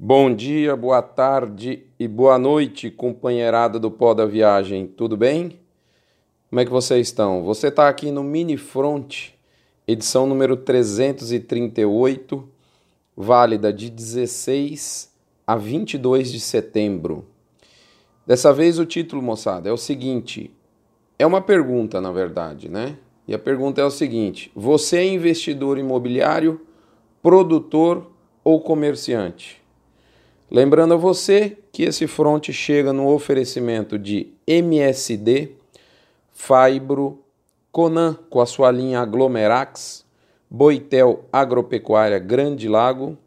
[0.00, 4.86] Bom dia, boa tarde e boa noite, companheirada do Pó da Viagem.
[4.86, 5.58] Tudo bem?
[6.48, 7.42] Como é que vocês estão?
[7.42, 9.30] Você está aqui no Mini Front,
[9.88, 12.48] edição número 338,
[13.16, 15.12] válida de 16
[15.44, 17.26] a 22 de setembro.
[18.24, 20.54] Dessa vez o título, moçada, é o seguinte:
[21.18, 22.96] é uma pergunta, na verdade, né?
[23.26, 26.60] E a pergunta é o seguinte: você é investidor imobiliário,
[27.20, 28.12] produtor
[28.44, 29.57] ou comerciante?
[30.50, 35.50] Lembrando a você que esse front chega no oferecimento de MSD,
[36.32, 37.22] Fibro,
[37.70, 40.06] Conan com a sua linha Aglomerax,
[40.48, 43.18] Boitel Agropecuária Grande Lago,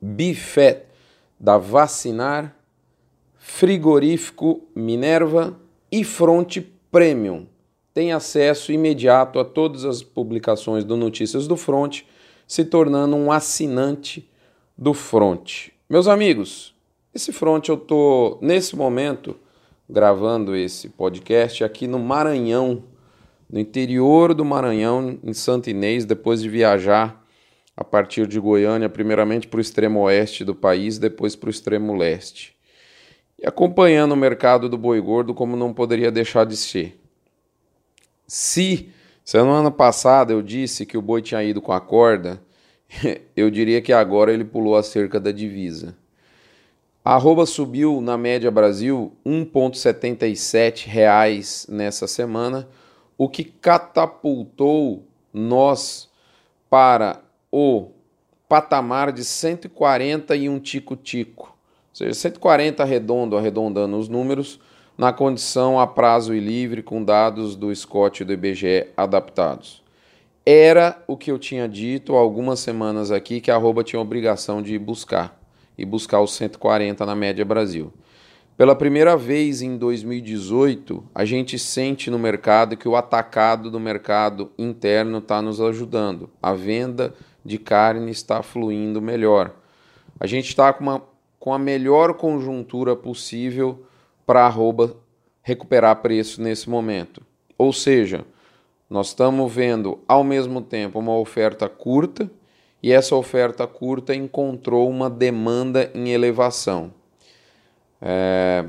[0.00, 0.82] Bifet
[1.38, 2.56] da Vacinar,
[3.36, 5.56] Frigorífico Minerva
[5.90, 6.58] e Front
[6.90, 7.46] Premium.
[7.92, 12.02] Tem acesso imediato a todas as publicações do Notícias do Front,
[12.44, 14.28] se tornando um assinante
[14.76, 15.73] do Front.
[15.86, 16.74] Meus amigos,
[17.14, 19.36] esse front eu tô nesse momento
[19.88, 22.84] gravando esse podcast aqui no Maranhão,
[23.50, 27.22] no interior do Maranhão, em Santo Inês, depois de viajar
[27.76, 31.94] a partir de Goiânia, primeiramente para o extremo oeste do país, depois para o extremo
[31.94, 32.56] leste.
[33.38, 36.98] E acompanhando o mercado do boi gordo como não poderia deixar de ser.
[38.26, 38.88] Se,
[39.22, 42.40] se no ano passado eu disse que o boi tinha ido com a corda,
[43.36, 45.96] eu diria que agora ele pulou a cerca da divisa.
[47.04, 52.66] A arroba subiu na média Brasil R$ 1,77 nessa semana,
[53.18, 56.08] o que catapultou nós
[56.70, 57.20] para
[57.52, 57.90] o
[58.48, 61.54] patamar de 140 e um tico-tico.
[61.90, 64.58] Ou seja, 140 arredondo, arredondando os números,
[64.96, 69.83] na condição a prazo e livre com dados do Scott e do IBGE adaptados
[70.46, 74.60] era o que eu tinha dito há algumas semanas aqui, que a arroba tinha obrigação
[74.60, 75.40] de buscar,
[75.76, 77.92] e buscar os 140 na média Brasil.
[78.56, 84.52] Pela primeira vez em 2018, a gente sente no mercado que o atacado do mercado
[84.56, 86.30] interno está nos ajudando.
[86.40, 89.52] A venda de carne está fluindo melhor.
[90.20, 91.00] A gente está com,
[91.40, 93.84] com a melhor conjuntura possível
[94.24, 94.96] para a arroba
[95.42, 97.22] recuperar preço nesse momento.
[97.58, 98.24] Ou seja,
[98.94, 102.30] nós estamos vendo ao mesmo tempo uma oferta curta
[102.80, 106.94] e essa oferta curta encontrou uma demanda em elevação.
[108.00, 108.64] É,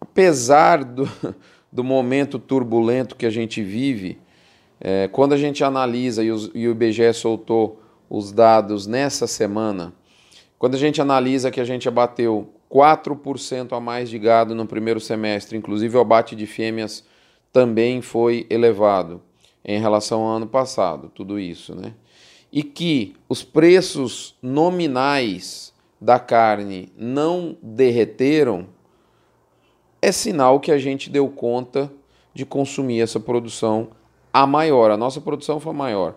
[0.00, 1.06] apesar do,
[1.70, 4.18] do momento turbulento que a gente vive,
[4.80, 9.92] é, quando a gente analisa, e, os, e o IBGE soltou os dados nessa semana,
[10.58, 15.00] quando a gente analisa que a gente abateu 4% a mais de gado no primeiro
[15.00, 17.04] semestre, inclusive o abate de fêmeas
[17.52, 19.22] também foi elevado
[19.64, 21.94] em relação ao ano passado, tudo isso, né?
[22.50, 28.66] E que os preços nominais da carne não derreteram,
[30.00, 31.92] é sinal que a gente deu conta
[32.34, 33.90] de consumir essa produção
[34.32, 34.90] a maior.
[34.90, 36.16] A nossa produção foi maior.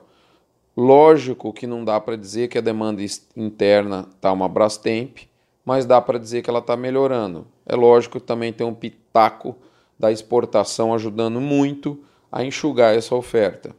[0.76, 3.02] Lógico que não dá para dizer que a demanda
[3.36, 5.20] interna está uma Brastemp,
[5.64, 7.48] mas dá para dizer que ela está melhorando.
[7.66, 9.56] É lógico que também tem um pitaco
[9.98, 13.76] da exportação ajudando muito a enxugar essa oferta.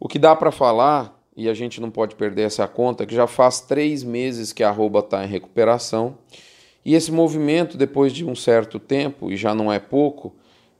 [0.00, 3.26] O que dá para falar, e a gente não pode perder essa conta, que já
[3.26, 6.18] faz três meses que a arroba está em recuperação,
[6.84, 10.34] e esse movimento, depois de um certo tempo, e já não é pouco,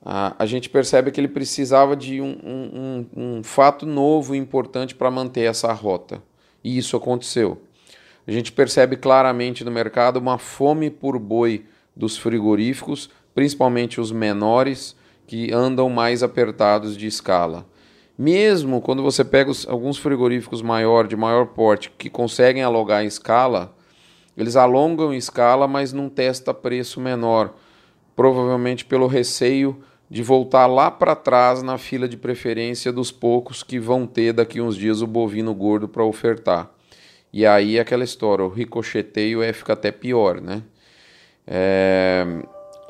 [0.05, 4.95] a, a gente percebe que ele precisava de um, um, um fato novo e importante
[4.95, 6.21] para manter essa rota.
[6.65, 7.63] E isso aconteceu.
[8.27, 14.97] A gente percebe claramente no mercado uma fome por boi dos frigoríficos principalmente os menores
[15.27, 17.67] que andam mais apertados de escala.
[18.19, 23.07] Mesmo quando você pega os, alguns frigoríficos maior, de maior porte, que conseguem alogar em
[23.07, 23.75] escala,
[24.37, 27.55] eles alongam em escala, mas não testa preço menor,
[28.15, 33.79] provavelmente pelo receio de voltar lá para trás na fila de preferência dos poucos que
[33.79, 36.71] vão ter daqui uns dias o bovino gordo para ofertar.
[37.33, 40.63] E aí aquela história, o ricocheteio é fica até pior, né?
[41.47, 42.27] É,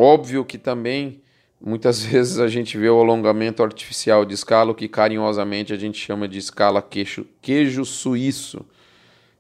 [0.05, 1.23] Óbvio que também
[1.61, 5.97] muitas vezes a gente vê o alongamento artificial de escala, o que carinhosamente a gente
[5.97, 8.67] chama de escala queijo, queijo suíço.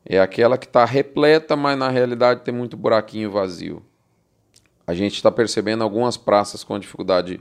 [0.06, 3.82] É aquela que está repleta, mas na realidade tem muito buraquinho vazio.
[4.86, 7.40] A gente está percebendo algumas praças com dificuldade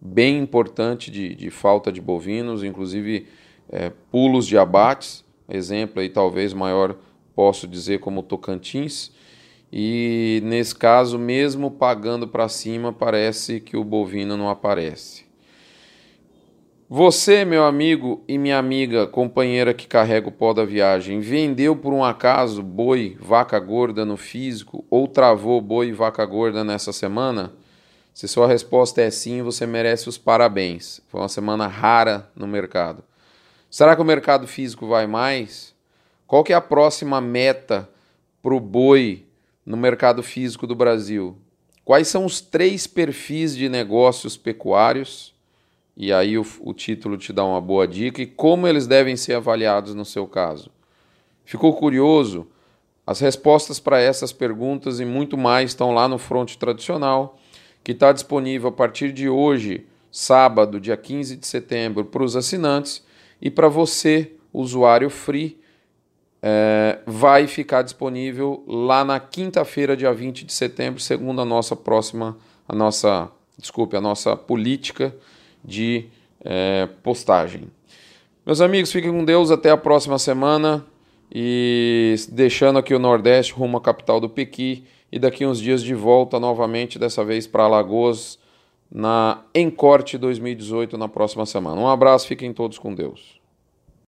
[0.00, 3.28] bem importante de, de falta de bovinos, inclusive
[3.70, 5.24] é, pulos de abates.
[5.48, 6.96] Exemplo aí talvez maior
[7.32, 9.12] posso dizer como Tocantins
[9.72, 15.26] e nesse caso, mesmo pagando para cima, parece que o bovino não aparece.
[16.88, 21.92] Você, meu amigo e minha amiga, companheira que carrega o pó da viagem, vendeu por
[21.92, 27.52] um acaso boi, vaca gorda no físico ou travou boi, vaca gorda nessa semana?
[28.14, 31.00] Se sua resposta é sim, você merece os parabéns.
[31.08, 33.02] Foi uma semana rara no mercado.
[33.68, 35.74] Será que o mercado físico vai mais?
[36.24, 37.88] Qual que é a próxima meta
[38.40, 39.25] para o boi
[39.66, 41.36] no mercado físico do Brasil?
[41.84, 45.36] Quais são os três perfis de negócios pecuários?
[45.96, 49.34] e aí o, o título te dá uma boa dica, e como eles devem ser
[49.34, 50.70] avaliados no seu caso.
[51.44, 52.46] Ficou curioso?
[53.06, 57.38] As respostas para essas perguntas e muito mais estão lá no Fronte Tradicional,
[57.82, 63.02] que está disponível a partir de hoje, sábado, dia 15 de setembro, para os assinantes
[63.40, 65.58] e para você, usuário free,
[66.48, 72.38] é, vai ficar disponível lá na quinta-feira, dia 20 de setembro, segundo a nossa próxima,
[72.68, 73.28] a nossa,
[73.58, 75.12] desculpe, a nossa política
[75.64, 76.04] de
[76.44, 77.64] é, postagem.
[78.46, 80.86] Meus amigos, fiquem com Deus até a próxima semana
[81.34, 85.94] e deixando aqui o Nordeste rumo à capital do Pequi e daqui uns dias de
[85.94, 88.38] volta novamente, dessa vez para Alagoas,
[88.88, 91.80] na Encorte 2018 na próxima semana.
[91.80, 93.35] Um abraço, fiquem todos com Deus.